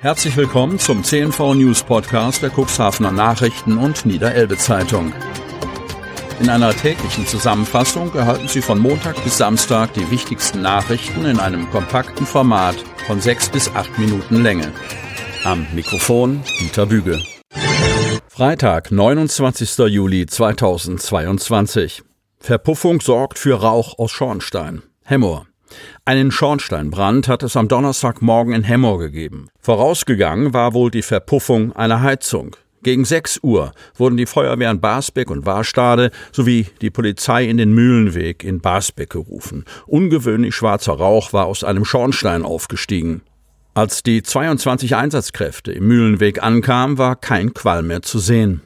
[0.00, 5.12] Herzlich willkommen zum CNV News Podcast der Cuxhavener Nachrichten und Niederelbe Zeitung.
[6.38, 11.68] In einer täglichen Zusammenfassung erhalten Sie von Montag bis Samstag die wichtigsten Nachrichten in einem
[11.70, 12.76] kompakten Format
[13.08, 14.72] von sechs bis acht Minuten Länge.
[15.42, 17.20] Am Mikrofon Dieter Büge.
[18.28, 19.78] Freitag, 29.
[19.88, 22.04] Juli 2022.
[22.38, 24.82] Verpuffung sorgt für Rauch aus Schornstein.
[25.02, 25.47] Hemmoor.
[26.04, 29.48] Einen Schornsteinbrand hat es am Donnerstagmorgen in Hemmoor gegeben.
[29.60, 32.56] Vorausgegangen war wohl die Verpuffung einer Heizung.
[32.82, 38.44] Gegen 6 Uhr wurden die Feuerwehren Basbeck und Warstade sowie die Polizei in den Mühlenweg
[38.44, 39.64] in Basbeck gerufen.
[39.86, 43.22] Ungewöhnlich schwarzer Rauch war aus einem Schornstein aufgestiegen.
[43.74, 48.62] Als die 22 Einsatzkräfte im Mühlenweg ankamen, war kein Qualm mehr zu sehen.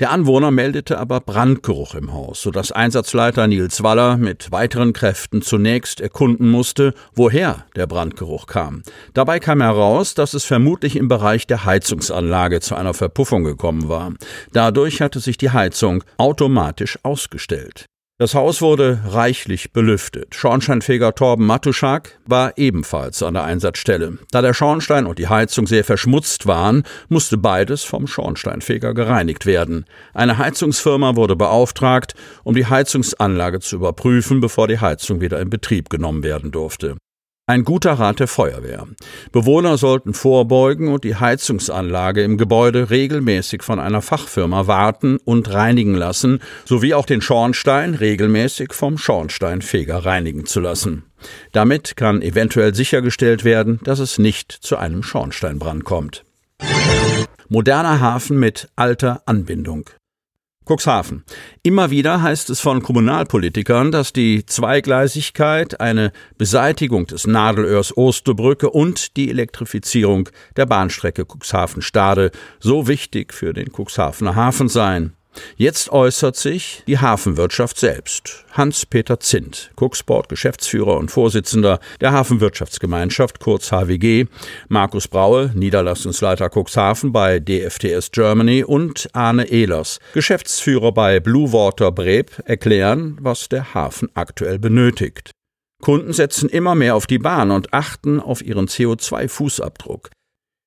[0.00, 6.00] Der Anwohner meldete aber Brandgeruch im Haus, sodass Einsatzleiter Nils Waller mit weiteren Kräften zunächst
[6.00, 8.82] erkunden musste, woher der Brandgeruch kam.
[9.14, 14.12] Dabei kam heraus, dass es vermutlich im Bereich der Heizungsanlage zu einer Verpuffung gekommen war.
[14.52, 17.86] Dadurch hatte sich die Heizung automatisch ausgestellt.
[18.16, 20.36] Das Haus wurde reichlich belüftet.
[20.36, 24.18] Schornsteinfeger Torben Matuschak war ebenfalls an der Einsatzstelle.
[24.30, 29.84] Da der Schornstein und die Heizung sehr verschmutzt waren, musste beides vom Schornsteinfeger gereinigt werden.
[30.12, 35.90] Eine Heizungsfirma wurde beauftragt, um die Heizungsanlage zu überprüfen, bevor die Heizung wieder in Betrieb
[35.90, 36.96] genommen werden durfte.
[37.46, 38.86] Ein guter Rat der Feuerwehr.
[39.30, 45.94] Bewohner sollten vorbeugen und die Heizungsanlage im Gebäude regelmäßig von einer Fachfirma warten und reinigen
[45.94, 51.04] lassen, sowie auch den Schornstein regelmäßig vom Schornsteinfeger reinigen zu lassen.
[51.52, 56.24] Damit kann eventuell sichergestellt werden, dass es nicht zu einem Schornsteinbrand kommt.
[57.50, 59.90] Moderner Hafen mit alter Anbindung.
[60.66, 61.24] Cuxhaven.
[61.62, 69.16] Immer wieder heißt es von Kommunalpolitikern, dass die Zweigleisigkeit, eine Beseitigung des Nadelöhrs Osterbrücke und
[69.16, 75.14] die Elektrifizierung der Bahnstrecke Cuxhaven-Stade so wichtig für den Cuxhavener Hafen seien.
[75.56, 78.44] Jetzt äußert sich die Hafenwirtschaft selbst.
[78.52, 84.26] Hans-Peter Zint, Cooksport Geschäftsführer und Vorsitzender der Hafenwirtschaftsgemeinschaft, kurz HWG,
[84.68, 92.42] Markus Braue, Niederlassungsleiter Cuxhaven bei DFTS Germany und Arne Ehlers, Geschäftsführer bei Blue Water Breb,
[92.44, 95.30] erklären, was der Hafen aktuell benötigt.
[95.82, 100.08] Kunden setzen immer mehr auf die Bahn und achten auf ihren CO2-Fußabdruck.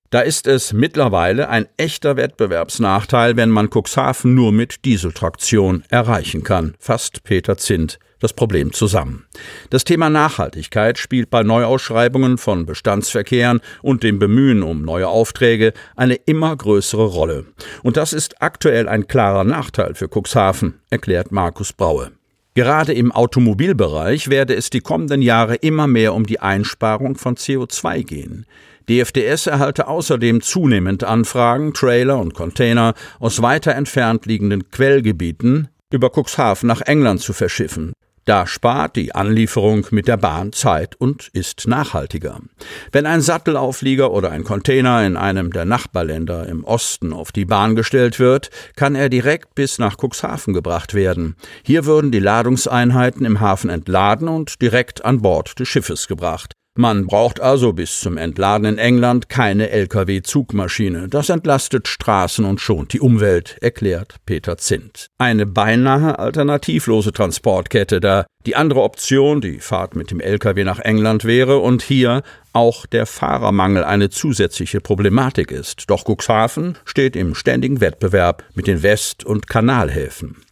[0.09, 6.75] Da ist es mittlerweile ein echter Wettbewerbsnachteil, wenn man Cuxhaven nur mit Dieseltraktion erreichen kann,
[6.79, 9.25] fasst Peter Zint das Problem zusammen.
[9.69, 16.15] Das Thema Nachhaltigkeit spielt bei Neuausschreibungen von Bestandsverkehren und dem Bemühen um neue Aufträge eine
[16.15, 17.45] immer größere Rolle.
[17.83, 22.11] Und das ist aktuell ein klarer Nachteil für Cuxhaven, erklärt Markus Braue.
[22.55, 28.03] Gerade im Automobilbereich werde es die kommenden Jahre immer mehr um die Einsparung von CO2
[28.03, 28.47] gehen.
[28.89, 36.67] DFDS erhalte außerdem zunehmend Anfragen, Trailer und Container aus weiter entfernt liegenden Quellgebieten über Cuxhaven
[36.67, 37.93] nach England zu verschiffen.
[38.27, 42.41] Da spart die Anlieferung mit der Bahn Zeit und ist nachhaltiger.
[42.91, 47.77] Wenn ein Sattelauflieger oder ein Container in einem der Nachbarländer im Osten auf die Bahn
[47.77, 51.37] gestellt wird, kann er direkt bis nach Cuxhaven gebracht werden.
[51.63, 56.56] Hier würden die Ladungseinheiten im Hafen entladen und direkt an Bord des Schiffes gebracht.
[56.79, 61.07] Man braucht also bis zum Entladen in England keine Lkw-Zugmaschine.
[61.07, 65.07] Das entlastet Straßen und schont die Umwelt, erklärt Peter Zint.
[65.17, 71.25] Eine beinahe alternativlose Transportkette, da die andere Option, die Fahrt mit dem Lkw nach England
[71.25, 72.21] wäre und hier
[72.53, 75.89] auch der Fahrermangel eine zusätzliche Problematik ist.
[75.89, 80.43] Doch Cuxhaven steht im ständigen Wettbewerb mit den West- und Kanalhäfen.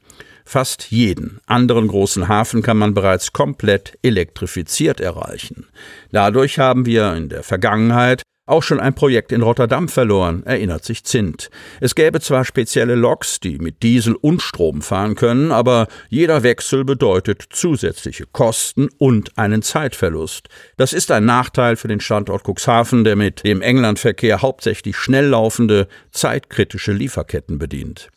[0.46, 5.68] Fast jeden anderen großen Hafen kann man bereits komplett elektrifiziert erreichen.
[6.12, 11.04] Dadurch haben wir in der Vergangenheit auch schon ein Projekt in Rotterdam verloren, erinnert sich
[11.04, 11.50] Zint.
[11.82, 16.86] Es gäbe zwar spezielle Loks, die mit Diesel und Strom fahren können, aber jeder Wechsel
[16.86, 20.48] bedeutet zusätzliche Kosten und einen Zeitverlust.
[20.78, 25.88] Das ist ein Nachteil für den Standort Cuxhaven, der mit dem Englandverkehr hauptsächlich schnell laufende,
[26.12, 28.10] zeitkritische Lieferketten bedient.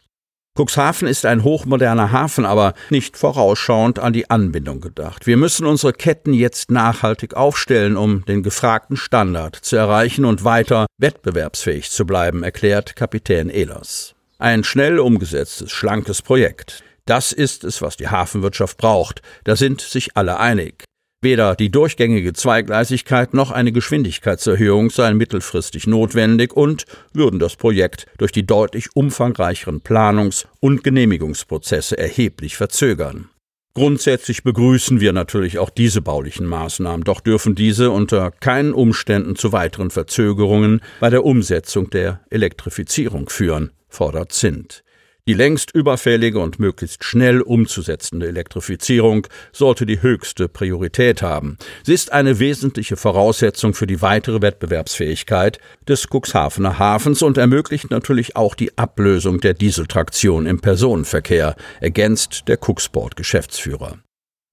[0.58, 5.24] Cuxhaven ist ein hochmoderner Hafen, aber nicht vorausschauend an die Anbindung gedacht.
[5.24, 10.86] Wir müssen unsere Ketten jetzt nachhaltig aufstellen, um den gefragten Standard zu erreichen und weiter
[10.98, 14.16] wettbewerbsfähig zu bleiben, erklärt Kapitän Ehlers.
[14.38, 16.82] Ein schnell umgesetztes, schlankes Projekt.
[17.06, 19.22] Das ist es, was die Hafenwirtschaft braucht.
[19.44, 20.87] Da sind sich alle einig.
[21.20, 28.30] Weder die durchgängige Zweigleisigkeit noch eine Geschwindigkeitserhöhung seien mittelfristig notwendig und würden das Projekt durch
[28.30, 33.30] die deutlich umfangreicheren Planungs- und Genehmigungsprozesse erheblich verzögern.
[33.74, 39.50] Grundsätzlich begrüßen wir natürlich auch diese baulichen Maßnahmen, doch dürfen diese unter keinen Umständen zu
[39.50, 44.84] weiteren Verzögerungen bei der Umsetzung der Elektrifizierung führen, fordert Zint.
[45.28, 51.58] Die längst überfällige und möglichst schnell umzusetzende Elektrifizierung sollte die höchste Priorität haben.
[51.82, 58.36] Sie ist eine wesentliche Voraussetzung für die weitere Wettbewerbsfähigkeit des Cuxhavener Hafens und ermöglicht natürlich
[58.36, 63.98] auch die Ablösung der Dieseltraktion im Personenverkehr, ergänzt der Cuxport Geschäftsführer.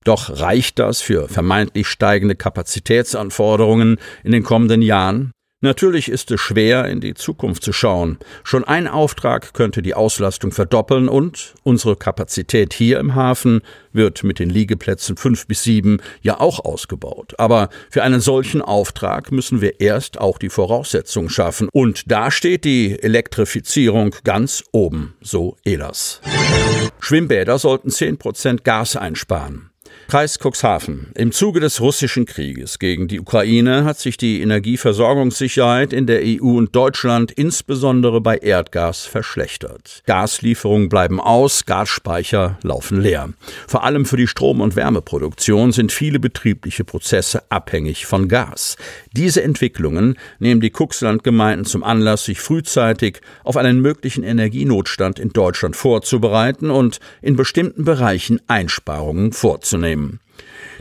[0.04, 3.96] Doch reicht das für vermeintlich steigende Kapazitätsanforderungen
[4.26, 5.32] in den kommenden Jahren?
[5.62, 8.20] Natürlich ist es schwer, in die Zukunft zu schauen.
[8.44, 13.62] Schon ein Auftrag könnte die Auslastung verdoppeln und unsere Kapazität hier im Hafen
[13.92, 17.34] wird mit den Liegeplätzen fünf bis sieben ja auch ausgebaut.
[17.40, 21.70] Aber für einen solchen Auftrag müssen wir erst auch die Voraussetzungen schaffen.
[21.72, 26.22] Und da steht die Elektrifizierung ganz oben, so Elas.
[27.00, 29.72] Schwimmbäder sollten zehn Prozent Gas einsparen.
[30.08, 31.08] Kreis Cuxhaven.
[31.16, 36.58] Im Zuge des russischen Krieges gegen die Ukraine hat sich die Energieversorgungssicherheit in der EU
[36.58, 40.04] und Deutschland insbesondere bei Erdgas verschlechtert.
[40.06, 43.30] Gaslieferungen bleiben aus, Gasspeicher laufen leer.
[43.68, 48.78] Vor allem für die Strom- und Wärmeproduktion sind viele betriebliche Prozesse abhängig von Gas.
[49.12, 55.76] Diese Entwicklungen nehmen die Cuxland-Gemeinden zum Anlass, sich frühzeitig auf einen möglichen Energienotstand in Deutschland
[55.76, 60.20] vorzubereiten und in bestimmten Bereichen Einsparungen vorzunehmen teilnehmen.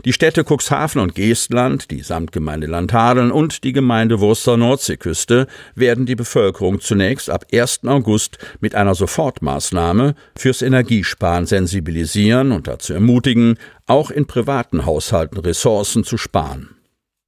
[0.03, 6.15] Die Städte Cuxhaven und Geestland, die Samtgemeinde Landhadeln und die Gemeinde Wurster Nordseeküste werden die
[6.15, 7.85] Bevölkerung zunächst ab 1.
[7.85, 13.57] August mit einer Sofortmaßnahme fürs Energiesparen sensibilisieren und dazu ermutigen,
[13.87, 16.75] auch in privaten Haushalten Ressourcen zu sparen.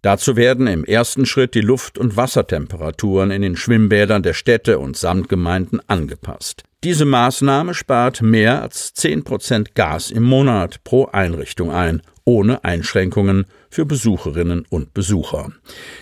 [0.04, 4.95] Dazu werden im ersten Schritt die Luft- und Wassertemperaturen in den Schwimmbädern der Städte und
[4.95, 6.67] Samtgemeinden angepasst.
[6.84, 13.46] Diese Maßnahme spart mehr als 10 Prozent Gas im Monat pro Einrichtung ein, ohne Einschränkungen
[13.72, 15.52] für Besucherinnen und Besucher.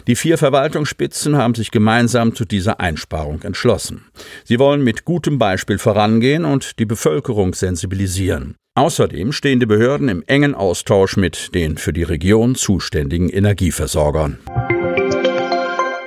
[0.07, 4.03] Die vier Verwaltungsspitzen haben sich gemeinsam zu dieser Einsparung entschlossen.
[4.43, 8.55] Sie wollen mit gutem Beispiel vorangehen und die Bevölkerung sensibilisieren.
[8.77, 14.39] Außerdem stehen die Behörden im engen Austausch mit den für die Region zuständigen Energieversorgern.